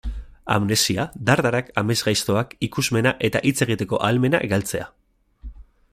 [0.53, 4.91] Amnesia, dardarak, amesgaiztoak, ikusmena eta hitz egiteko ahalmena galtzea...